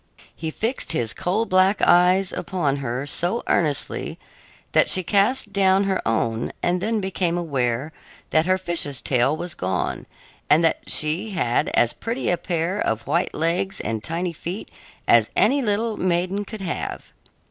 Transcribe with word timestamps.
He 0.35 0.49
fixed 0.49 0.93
his 0.93 1.13
coal 1.13 1.45
black 1.45 1.79
eyes 1.83 2.33
upon 2.33 2.77
her 2.77 3.05
so 3.05 3.43
earnestly 3.45 4.17
that 4.71 4.89
she 4.89 5.03
cast 5.03 5.53
down 5.53 5.83
her 5.83 6.01
own 6.07 6.51
and 6.63 6.81
then 6.81 7.01
became 7.01 7.37
aware 7.37 7.91
that 8.31 8.47
her 8.47 8.57
fish's 8.57 8.99
tail 8.99 9.37
was 9.37 9.53
gone 9.53 10.07
and 10.49 10.63
that 10.63 10.79
she 10.87 11.29
had 11.35 11.69
as 11.75 11.93
pretty 11.93 12.31
a 12.31 12.37
pair 12.39 12.79
of 12.79 13.05
white 13.05 13.35
legs 13.35 13.79
and 13.79 14.03
tiny 14.03 14.33
feet 14.33 14.71
as 15.07 15.29
any 15.35 15.61
little 15.61 15.97
maiden 15.97 16.45
could 16.45 16.61
have. 16.61 17.11